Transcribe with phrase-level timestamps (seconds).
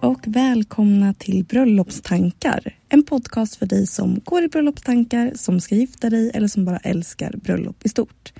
[0.00, 2.74] och välkomna till Bröllopstankar.
[2.88, 6.76] En podcast för dig som går i bröllopstankar, som ska gifta dig eller som bara
[6.76, 8.32] älskar bröllop i stort.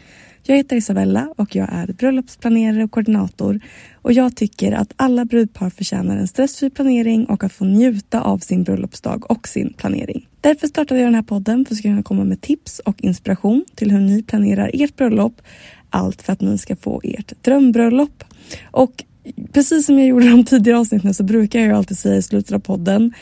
[0.42, 3.60] Jag heter Isabella och jag är bröllopsplanerare och koordinator
[3.94, 8.38] och jag tycker att alla brudpar förtjänar en stressfri planering och att få njuta av
[8.38, 10.28] sin bröllopsdag och sin planering.
[10.40, 13.90] Därför startade jag den här podden för att kunna komma med tips och inspiration till
[13.90, 15.42] hur ni planerar ert bröllop.
[15.90, 18.24] Allt för att ni ska få ert drömbröllop.
[18.70, 19.04] Och
[19.52, 22.22] precis som jag gjorde i de tidigare avsnitten så brukar jag ju alltid säga i
[22.22, 23.12] slutet av podden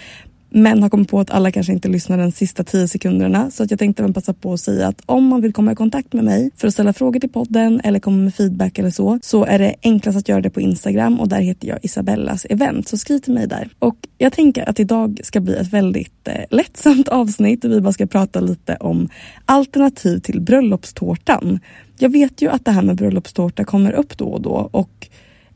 [0.51, 3.71] men har kommit på att alla kanske inte lyssnar de sista tio sekunderna så att
[3.71, 6.25] jag tänkte även passa på att säga att om man vill komma i kontakt med
[6.25, 9.59] mig för att ställa frågor till podden eller komma med feedback eller så så är
[9.59, 13.19] det enklast att göra det på Instagram och där heter jag Isabellas event så skriv
[13.19, 13.69] till mig där.
[13.79, 17.93] Och jag tänker att idag ska bli ett väldigt eh, lättsamt avsnitt och vi bara
[17.93, 19.09] ska prata lite om
[19.45, 21.61] alternativ till bröllopstårtan.
[21.99, 25.09] Jag vet ju att det här med bröllopstårta kommer upp då och då och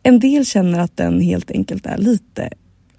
[0.02, 2.50] en del känner att den helt enkelt är lite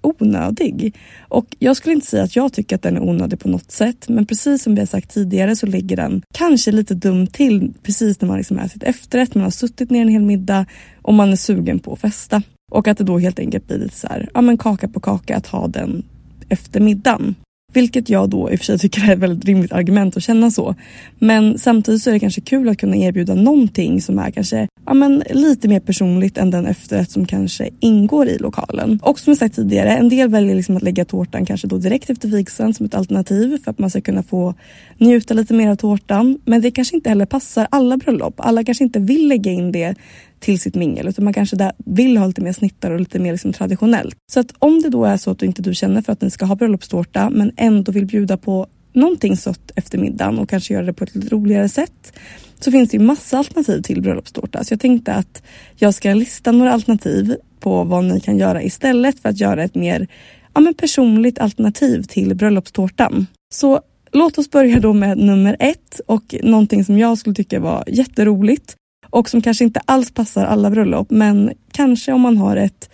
[0.04, 0.94] onödig.
[1.28, 4.08] Och jag skulle inte säga att jag tycker att den är onödig på något sätt.
[4.08, 8.20] Men precis som vi har sagt tidigare så ligger den kanske lite dumt till precis
[8.20, 9.34] när man liksom är sitt efterrätt.
[9.34, 10.66] Man har suttit ner en hel middag
[11.02, 12.42] och man är sugen på att festa.
[12.72, 15.36] Och att det då helt enkelt blir lite så här, ja men kaka på kaka
[15.36, 16.02] att ha den
[16.48, 17.34] efter middagen.
[17.74, 20.50] Vilket jag då i och för sig tycker är ett väldigt rimligt argument att känna
[20.50, 20.74] så.
[21.18, 24.94] Men samtidigt så är det kanske kul att kunna erbjuda någonting som är kanske ja,
[24.94, 29.00] men lite mer personligt än den efterrätt som kanske ingår i lokalen.
[29.02, 32.10] Och som jag sagt tidigare, en del väljer liksom att lägga tårtan kanske då direkt
[32.10, 34.54] efter vigseln som ett alternativ för att man ska kunna få
[34.98, 36.38] njuta lite mer av tårtan.
[36.44, 38.34] Men det kanske inte heller passar alla bröllop.
[38.36, 39.94] Alla kanske inte vill lägga in det
[40.40, 43.32] till sitt mingel utan man kanske där vill ha lite mer snittar och lite mer
[43.32, 44.16] liksom traditionellt.
[44.32, 46.30] Så att om det då är så att du inte du känner för att ni
[46.30, 50.86] ska ha bröllopstårta men ändå vill bjuda på någonting sött efter middagen och kanske göra
[50.86, 52.12] det på ett lite roligare sätt
[52.60, 54.64] så finns det ju massa alternativ till bröllopstårta.
[54.64, 55.42] Så jag tänkte att
[55.76, 59.74] jag ska lista några alternativ på vad ni kan göra istället för att göra ett
[59.74, 60.08] mer
[60.54, 63.26] ja, men personligt alternativ till bröllopstårtan.
[63.54, 63.80] Så
[64.12, 68.76] låt oss börja då med nummer ett och någonting som jag skulle tycka var jätteroligt
[69.14, 72.90] och som kanske inte alls passar alla bröllop men kanske om man har ett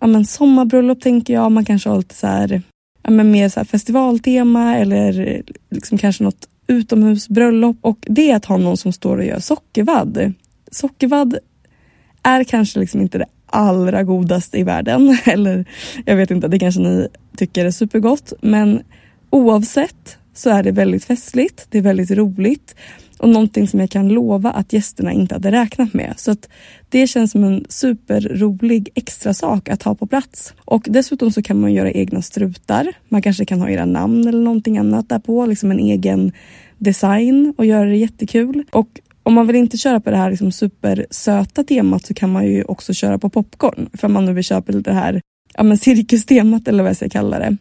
[0.00, 2.62] ja, men sommarbröllop tänker jag, man kanske har lite så här,
[3.02, 8.56] ja, men mer så festivaltema eller liksom kanske något utomhusbröllop och det är att ha
[8.56, 10.32] någon som står och gör sockervadd.
[10.70, 11.38] Sockervadd
[12.22, 15.18] är kanske liksom inte det allra godaste i världen.
[15.24, 15.64] Eller
[16.04, 18.32] jag vet inte, det kanske ni tycker är supergott.
[18.40, 18.82] Men
[19.30, 22.74] oavsett så är det väldigt festligt, det är väldigt roligt
[23.18, 26.14] och någonting som jag kan lova att gästerna inte hade räknat med.
[26.16, 26.48] Så att
[26.88, 30.54] det känns som en superrolig extra sak att ha på plats.
[30.64, 32.92] Och dessutom så kan man göra egna strutar.
[33.08, 36.32] Man kanske kan ha era namn eller någonting annat där på, liksom en egen
[36.78, 38.64] design och göra det jättekul.
[38.70, 42.46] Och om man vill inte köra på det här liksom supersöta temat så kan man
[42.46, 43.88] ju också köra på popcorn.
[43.92, 45.20] För man nu vill köpa det här
[45.54, 47.56] ja, men cirkustemat eller vad jag ska kalla det.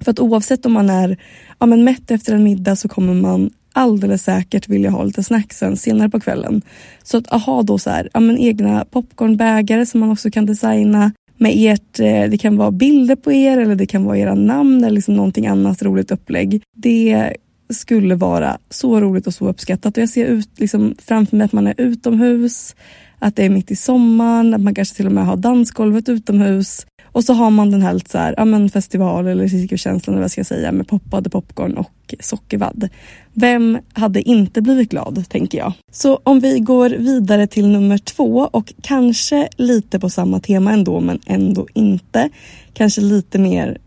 [0.00, 1.16] För att oavsett om man är
[1.58, 5.58] ja, men mätt efter en middag så kommer man alldeles säkert vilja ha lite snacks
[5.58, 6.62] sen senare på kvällen.
[7.02, 11.12] Så att ha då så här, ja, men egna popcornbägare som man också kan designa
[11.36, 14.84] med ert, eh, det kan vara bilder på er eller det kan vara era namn
[14.84, 16.62] eller liksom någonting annat roligt upplägg.
[16.76, 17.36] Det
[17.70, 19.96] skulle vara så roligt och så uppskattat.
[19.96, 22.74] Och jag ser ut liksom framför mig att man är utomhus,
[23.18, 26.86] att det är mitt i sommaren, att man kanske till och med har dansgolvet utomhus.
[27.12, 30.22] Och så har man den här, lite så här ja, men festival eller cirkuskänslan eller
[30.22, 32.88] vad ska jag säga med poppade popcorn och sockervadd.
[33.32, 35.72] Vem hade inte blivit glad, tänker jag.
[35.92, 41.00] Så om vi går vidare till nummer två och kanske lite på samma tema ändå,
[41.00, 42.28] men ändå inte.
[42.72, 43.78] Kanske lite mer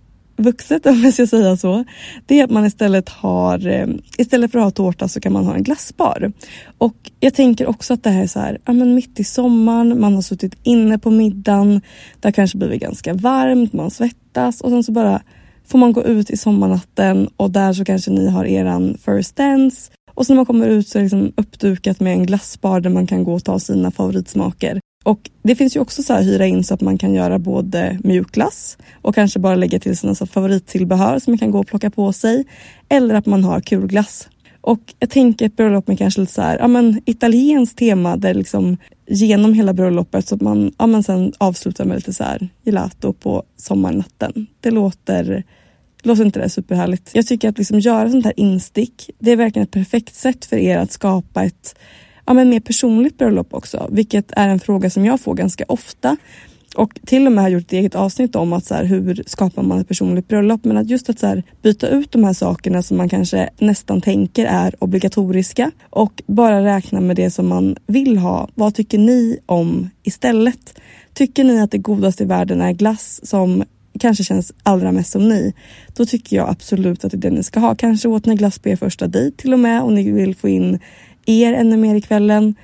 [0.44, 1.84] vuxet om jag ska säga så,
[2.25, 3.88] det är att man istället har, eh,
[4.18, 6.31] istället för att ha tårta så kan man ha en glassbar.
[6.78, 10.00] Och jag tänker också att det här är så här, ja men mitt i sommaren,
[10.01, 11.81] man har suttit inne på middagen,
[12.19, 15.22] det har kanske blivit ganska varmt, man svettas och sen så bara
[15.68, 19.92] får man gå ut i sommarnatten och där så kanske ni har eran first dance
[20.16, 22.90] och så när man kommer ut så är det liksom uppdukat med en glassbar där
[22.90, 24.80] man kan gå och ta sina favoritsmaker.
[25.03, 28.00] Och det finns ju också så här hyra in så att man kan göra både
[28.03, 32.13] mjukglass och kanske bara lägga till sina favorittillbehör som man kan gå och plocka på
[32.13, 32.45] sig.
[32.89, 34.29] Eller att man har kulglass.
[34.61, 38.33] Och jag tänker ett bröllop med kanske lite så här, ja men italienskt tema där
[38.33, 38.77] liksom
[39.07, 43.13] genom hela bröllopet så att man ja men sen avslutar med lite så här gelato
[43.13, 44.47] på sommarnatten.
[44.61, 45.44] Det låter,
[46.03, 47.11] låter inte det superhärligt?
[47.13, 50.57] Jag tycker att liksom göra sånt här instick, det är verkligen ett perfekt sätt för
[50.57, 51.75] er att skapa ett
[52.25, 56.17] ja, men mer personligt bröllop också, vilket är en fråga som jag får ganska ofta.
[56.75, 59.63] Och till och med har gjort ett eget avsnitt om att så här, hur skapar
[59.63, 60.65] man ett personligt bröllop.
[60.65, 64.01] Men att just att så här, byta ut de här sakerna som man kanske nästan
[64.01, 68.49] tänker är obligatoriska och bara räkna med det som man vill ha.
[68.55, 70.79] Vad tycker ni om istället?
[71.13, 73.63] Tycker ni att det godaste i världen är glass som
[73.99, 75.53] kanske känns allra mest som ni,
[75.93, 77.75] då tycker jag absolut att det är det ni ska ha.
[77.75, 80.49] Kanske åt ni glass på er första dejt till och med och ni vill få
[80.49, 80.79] in
[81.25, 82.55] er ännu mer i kvällen.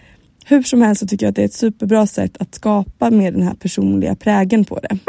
[0.45, 3.33] Hur som helst så tycker jag att det är ett superbra sätt att skapa med
[3.33, 4.99] den här personliga prägen på det.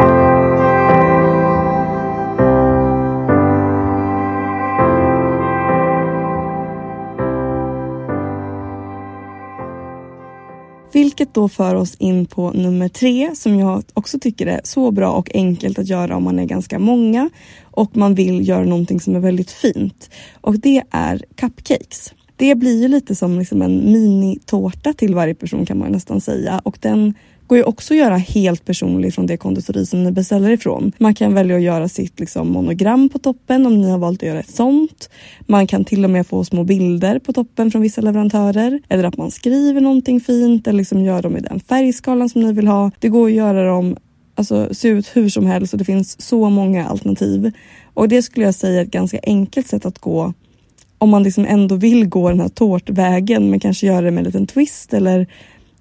[10.93, 15.13] Vilket då för oss in på nummer tre som jag också tycker är så bra
[15.13, 17.31] och enkelt att göra om man är ganska många
[17.63, 20.11] och man vill göra någonting som är väldigt fint.
[20.41, 22.15] Och det är cupcakes.
[22.41, 26.61] Det blir ju lite som liksom en minitårta till varje person kan man nästan säga
[26.65, 27.15] och den
[27.47, 30.93] går ju också att göra helt personlig från det konditori som ni beställer ifrån.
[30.99, 34.29] Man kan välja att göra sitt liksom monogram på toppen om ni har valt att
[34.29, 35.11] göra ett sånt.
[35.47, 39.17] Man kan till och med få små bilder på toppen från vissa leverantörer eller att
[39.17, 42.91] man skriver någonting fint eller liksom gör dem i den färgskalan som ni vill ha.
[42.99, 43.97] Det går att göra dem
[44.35, 47.53] alltså, se ut hur som helst och det finns så många alternativ.
[47.95, 50.33] Och det skulle jag säga är ett ganska enkelt sätt att gå
[51.01, 54.25] om man liksom ändå vill gå den här tårtvägen men kanske göra det med en
[54.25, 55.27] liten twist eller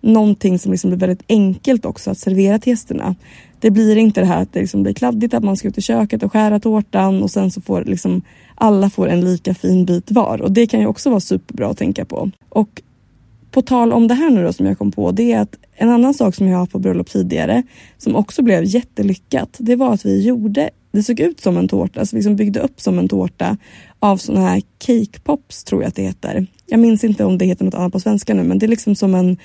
[0.01, 3.16] någonting som liksom blir väldigt enkelt också att servera till gästerna.
[3.60, 5.81] Det blir inte det här att det liksom blir kladdigt att man ska ut i
[5.81, 8.21] köket och skära tårtan och sen så får liksom
[8.56, 11.77] alla får en lika fin bit var och det kan ju också vara superbra att
[11.77, 12.31] tänka på.
[12.50, 12.81] Och
[13.51, 15.89] på tal om det här nu då som jag kom på, det är att en
[15.89, 17.63] annan sak som jag har haft på bröllop tidigare
[17.98, 22.06] som också blev jättelyckat, det var att vi gjorde, det såg ut som en tårta,
[22.06, 23.57] så vi liksom byggde upp som en tårta
[24.00, 26.48] av såna här cake pops tror jag att det heter.
[26.66, 28.96] Jag minns inte om det heter något annat på svenska nu men det är liksom
[28.96, 29.38] som en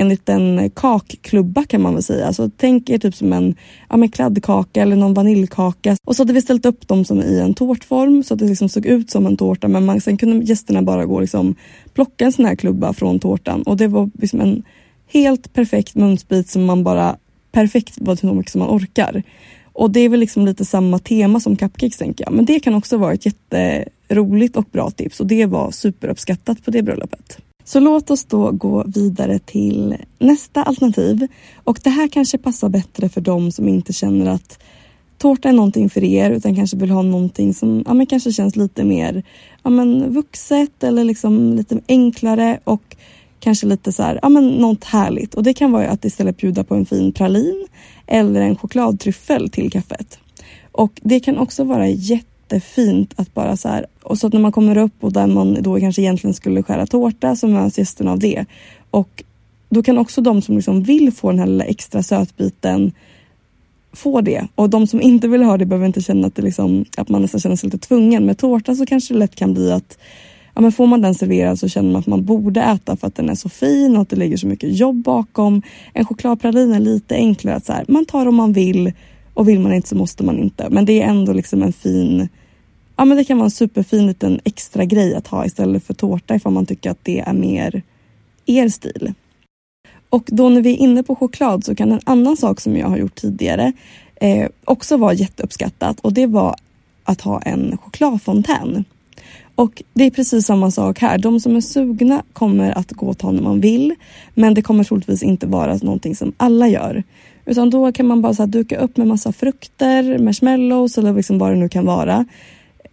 [0.00, 2.32] en liten kakklubba kan man väl säga.
[2.32, 3.54] Så tänk er typ som en
[3.88, 5.96] ja, men kladdkaka eller någon vaniljkaka.
[6.06, 8.68] Och så hade vi ställt upp dem som i en tårtform så att det liksom
[8.68, 11.54] såg ut som en tårta men man, sen kunde gästerna bara gå och liksom
[11.94, 14.62] plocka en sån här klubba från tårtan och det var liksom en
[15.06, 17.16] helt perfekt munsbit som man bara
[17.52, 19.22] perfekt var så mycket som man orkar.
[19.80, 22.32] Och det är väl liksom lite samma tema som cupcakes tänker jag.
[22.32, 26.70] Men det kan också vara ett jätteroligt och bra tips och det var superuppskattat på
[26.70, 27.38] det bröllopet.
[27.64, 31.26] Så låt oss då gå vidare till nästa alternativ.
[31.64, 34.62] Och det här kanske passar bättre för dem som inte känner att
[35.18, 38.56] tårta är någonting för er utan kanske vill ha någonting som ja, men kanske känns
[38.56, 39.22] lite mer
[39.62, 42.96] ja, men vuxet eller liksom lite enklare och
[43.40, 45.34] kanske lite så här, ja men något härligt.
[45.34, 47.66] Och det kan vara att istället bjuda på en fin pralin
[48.06, 50.18] eller en chokladtryffel till kaffet.
[50.72, 54.52] Och det kan också vara jättefint att bara så här, och så att när man
[54.52, 58.18] kommer upp och där man då kanske egentligen skulle skära tårta så möts gästerna av
[58.18, 58.44] det.
[58.90, 59.24] Och
[59.68, 62.92] då kan också de som liksom vill få den här lilla extra sötbiten
[63.92, 64.46] få det.
[64.54, 67.22] Och de som inte vill ha det behöver inte känna att, det liksom, att man
[67.22, 68.26] nästan känner sig lite tvungen.
[68.26, 69.98] Med tårta så kanske det lätt kan bli att
[70.60, 73.14] ja, men får man den serverad så känner man att man borde äta för att
[73.14, 75.62] den är så fin och att det ligger så mycket jobb bakom.
[75.92, 78.92] En chokladpralin är lite enklare att så här, man tar om man vill
[79.34, 80.68] och vill man inte så måste man inte.
[80.70, 82.28] Men det är ändå liksom en fin
[82.96, 86.34] Ja men det kan vara en superfin liten extra grej att ha istället för tårta
[86.34, 87.82] ifall man tycker att det är mer
[88.46, 89.14] er stil.
[90.10, 92.88] Och då när vi är inne på choklad så kan en annan sak som jag
[92.88, 93.72] har gjort tidigare
[94.16, 96.56] eh, också vara jätteuppskattat och det var
[97.04, 98.84] att ha en chokladfontän.
[99.54, 101.18] Och det är precis samma sak här.
[101.18, 103.94] De som är sugna kommer att gå och ta när man vill.
[104.34, 107.02] Men det kommer troligtvis inte vara någonting som alla gör.
[107.46, 111.50] Utan då kan man bara så duka upp med massa frukter, marshmallows eller liksom vad
[111.50, 112.26] det nu kan vara.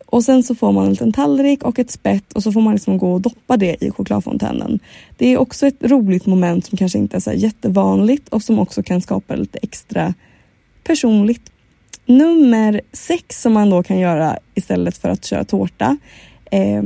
[0.06, 2.74] Och sen så får man en liten tallrik och ett spett och så får man
[2.74, 4.80] liksom gå och doppa det i chokladfontänen.
[5.18, 8.84] Det är också ett roligt moment som kanske inte är så jättevanligt och som också
[8.84, 10.14] kan skapa lite extra
[10.84, 11.52] personligt.
[12.06, 15.98] Nummer sex som man då kan göra istället för att köra tårta
[16.52, 16.84] eh,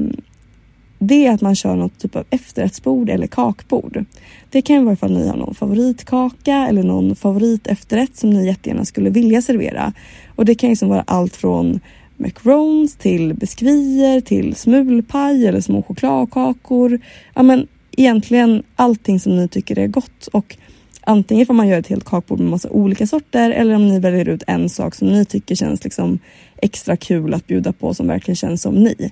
[1.03, 4.05] det är att man kör något typ av efterrättsbord eller kakbord.
[4.49, 9.09] Det kan vara ifall ni har någon favoritkaka eller någon favoritefterrätt som ni jättegärna skulle
[9.09, 9.93] vilja servera.
[10.35, 11.79] Och det kan ju vara allt från
[12.17, 16.99] macarons till biskvier till smulpaj eller små chokladkakor.
[17.33, 20.57] Ja, men egentligen allting som ni tycker är gott och
[21.01, 24.29] antingen får man göra ett helt kakbord med massa olika sorter eller om ni väljer
[24.29, 26.19] ut en sak som ni tycker känns liksom
[26.57, 29.11] extra kul att bjuda på som verkligen känns som ni.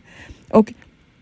[0.51, 0.73] Och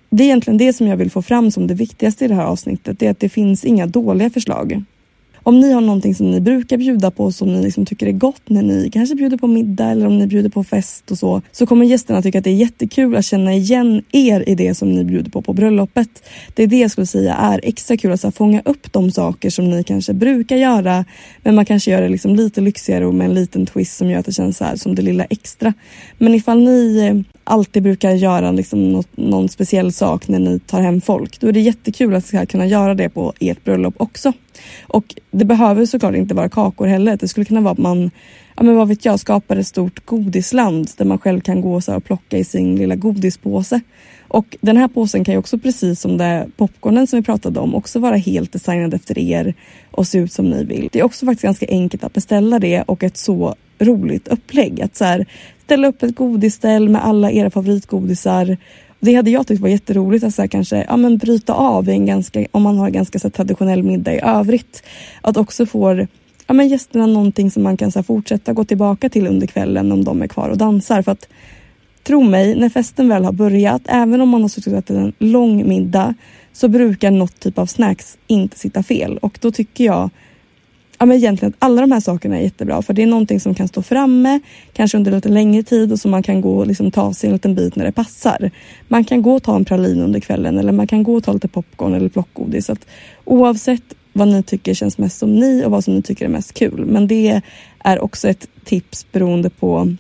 [0.10, 2.46] det är egentligen det som jag vill få fram som det viktigaste i det här
[2.46, 3.00] avsnittet.
[3.00, 4.84] Det är att det finns inga dåliga förslag.
[5.48, 8.42] Om ni har någonting som ni brukar bjuda på som ni liksom tycker är gott
[8.46, 11.66] när ni kanske bjuder på middag eller om ni bjuder på fest och så, så
[11.66, 15.04] kommer gästerna tycka att det är jättekul att känna igen er i det som ni
[15.04, 16.24] bjuder på på bröllopet.
[16.54, 19.12] Det är det jag skulle säga är extra kul, alltså att så fånga upp de
[19.12, 21.06] saker som ni kanske brukar göra,
[21.44, 24.20] men man kanske gör det liksom lite lyxigare och med en liten twist som gör
[24.20, 25.74] att det känns så här som det lilla extra.
[26.18, 30.82] Men ifall ni eh, alltid brukar göra liksom något, någon speciell sak när ni tar
[30.82, 34.34] hem folk, då är det jättekul att kunna göra det på ert bröllop också.
[34.82, 37.18] Och det behöver såklart inte vara kakor heller.
[37.18, 38.12] Det skulle kunna vara att man,
[38.56, 41.96] ja men vad vet jag, skapar ett stort godisland där man själv kan gå så
[41.96, 43.82] och plocka i sin lilla godispåse.
[44.28, 47.76] Och den här påsen kan ju också precis som det popcornen som vi pratade om
[47.76, 49.54] också vara helt designad efter er
[49.92, 50.90] och se ut som ni vill.
[50.92, 54.82] Det är också faktiskt ganska enkelt att beställa det och ett så roligt upplägg.
[54.82, 55.26] Att så här,
[55.64, 58.58] ställa upp ett godisställ med alla era favoritgodisar
[59.00, 62.06] det hade jag tyckt var jätteroligt att så här, kanske ja, men bryta av en
[62.06, 64.84] ganska, om man har en ganska så här, traditionell middag i övrigt.
[65.22, 66.08] Att också få
[66.48, 69.92] ja, men gästerna någonting som man kan så här, fortsätta gå tillbaka till under kvällen
[69.92, 71.02] om de är kvar och dansar.
[71.02, 71.28] För att
[72.04, 75.14] tro mig, när festen väl har börjat, även om man har suttit och ätit en
[75.20, 76.14] lång middag,
[76.54, 79.18] så brukar något typ av snacks inte sitta fel.
[79.18, 80.10] Och då tycker jag
[80.98, 83.56] ja, men egentligen att alla de här sakerna är jättebra för det är någonting som
[83.56, 84.40] kan stå framme,
[84.74, 87.34] kanske under lite längre tid och som man kan gå och liksom ta sig en
[87.34, 88.52] liten bit när det passar.
[88.88, 91.34] Man kan gå och ta en pralin under kvällen eller man kan gå och ta
[91.34, 92.66] lite popcorn eller plockgodis.
[92.66, 92.88] Så att
[93.26, 96.54] oavsett vad ni tycker känns mest som ni och vad som ni tycker är mest
[96.54, 96.86] kul.
[96.86, 97.42] Men det
[97.80, 99.96] är också ett tips beroende på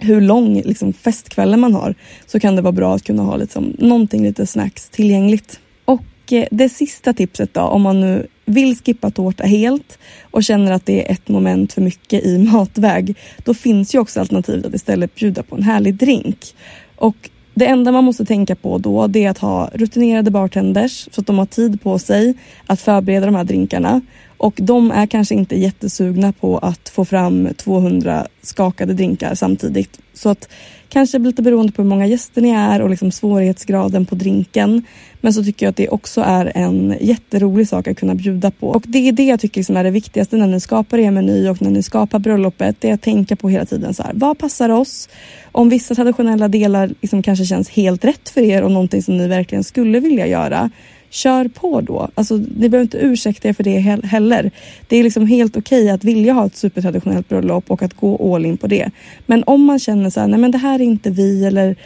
[0.00, 1.94] hur lång liksom, festkvällen man har
[2.26, 5.60] så kan det vara bra att kunna ha liksom, någonting lite snacks tillgängligt.
[5.84, 9.98] Och eh, det sista tipset då, om man nu vill skippa tårta helt
[10.30, 14.20] och känner att det är ett moment för mycket i matväg, då finns ju också
[14.20, 16.54] alternativet att istället bjuda på en härlig drink.
[16.96, 21.20] Och det enda man måste tänka på då det är att ha rutinerade bartenders så
[21.20, 22.34] att de har tid på sig
[22.66, 24.00] att förbereda de här drinkarna.
[24.36, 29.98] Och de är kanske inte jättesugna på att få fram 200 skakade drinkar samtidigt.
[30.14, 30.48] Så att
[30.88, 34.82] kanske lite beroende på hur många gäster ni är och liksom svårighetsgraden på drinken.
[35.20, 38.68] Men så tycker jag att det också är en jätterolig sak att kunna bjuda på.
[38.68, 41.48] Och det är det jag tycker liksom är det viktigaste när ni skapar er meny
[41.48, 42.76] och när ni skapar bröllopet.
[42.80, 45.08] Det är att tänka på hela tiden så här, vad passar oss?
[45.52, 49.28] Om vissa traditionella delar liksom kanske känns helt rätt för er och någonting som ni
[49.28, 50.70] verkligen skulle vilja göra
[51.16, 52.08] kör på då.
[52.14, 54.50] Alltså, ni behöver inte ursäkta er för det heller.
[54.88, 58.34] Det är liksom helt okej okay att vilja ha ett supertraditionellt bröllop och att gå
[58.34, 58.90] all in på det.
[59.26, 61.76] Men om man känner så här, nej men det här är inte vi eller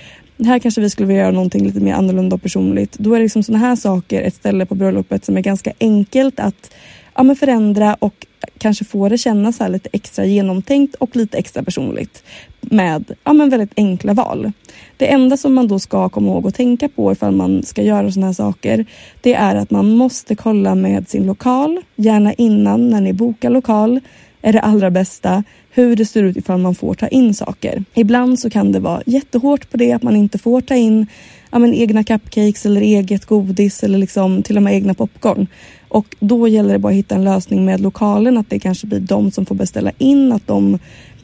[0.44, 2.98] här kanske vi skulle vilja göra någonting lite mer annorlunda och personligt.
[2.98, 6.74] Då är liksom sådana här saker ett ställe på bröllopet som är ganska enkelt att
[7.14, 8.26] ja, men förändra och
[8.58, 12.24] kanske få det kännas lite extra genomtänkt och lite extra personligt
[12.60, 14.52] med ja, men väldigt enkla val.
[14.96, 18.12] Det enda som man då ska komma ihåg och tänka på ifall man ska göra
[18.12, 18.86] sådana här saker
[19.20, 24.00] det är att man måste kolla med sin lokal, gärna innan när ni bokar lokal
[24.42, 27.84] är det allra bästa hur det ser ut ifall man får ta in saker.
[27.94, 31.06] Ibland så kan det vara jättehårt på det att man inte får ta in
[31.50, 35.46] ja, men, egna cupcakes eller eget godis eller liksom till och med egna popcorn.
[35.88, 39.00] Och då gäller det bara att hitta en lösning med lokalen, att det kanske blir
[39.00, 40.78] de som får beställa in, att de,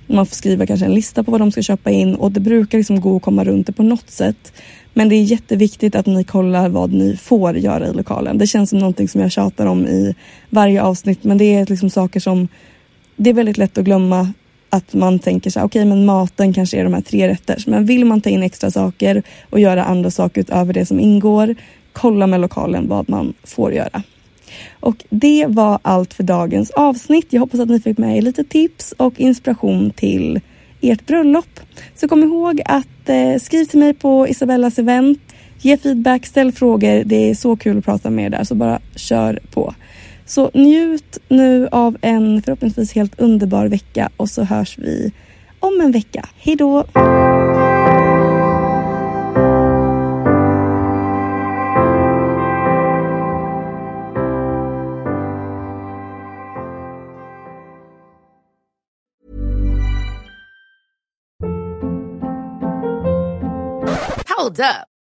[0.06, 2.78] man får skriva kanske en lista på vad de ska köpa in och det brukar
[2.78, 4.52] liksom gå att komma runt det på något sätt.
[4.95, 8.38] Men det är jätteviktigt att ni kollar vad ni får göra i lokalen.
[8.38, 10.14] Det känns som någonting som jag tjatar om i
[10.50, 12.49] varje avsnitt men det är liksom saker som
[13.16, 14.33] det är väldigt lätt att glömma
[14.70, 17.64] att man tänker så här, okej okay, men maten kanske är de här tre rätter.
[17.66, 21.54] Men vill man ta in extra saker och göra andra saker utöver det som ingår,
[21.92, 24.02] kolla med lokalen vad man får göra.
[24.80, 27.26] Och det var allt för dagens avsnitt.
[27.30, 30.40] Jag hoppas att ni fick med er lite tips och inspiration till
[30.80, 31.61] ert bröllop.
[31.94, 35.18] Så kom ihåg att eh, skriv till mig på Isabellas event.
[35.58, 37.04] Ge feedback, ställ frågor.
[37.04, 39.75] Det är så kul att prata med er där, så bara kör på.
[40.26, 45.12] Så njut nu av en förhoppningsvis helt underbar vecka och så hörs vi
[45.61, 46.28] om en vecka.
[46.37, 46.85] Hej då!
[64.37, 64.95] Hold up.